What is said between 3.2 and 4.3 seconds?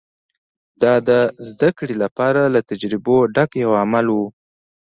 ډک یو عمل و